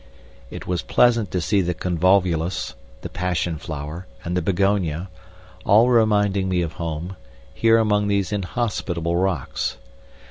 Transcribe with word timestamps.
It 0.49 0.65
was 0.65 0.81
pleasant 0.81 1.29
to 1.29 1.39
see 1.39 1.61
the 1.61 1.75
convolvulus, 1.75 2.73
the 3.01 3.09
passion 3.09 3.59
flower, 3.59 4.07
and 4.25 4.35
the 4.35 4.41
begonia, 4.41 5.09
all 5.63 5.89
reminding 5.91 6.49
me 6.49 6.63
of 6.63 6.73
home, 6.81 7.17
here 7.53 7.77
among 7.77 8.07
these 8.07 8.31
inhospitable 8.33 9.15
rocks. 9.15 9.77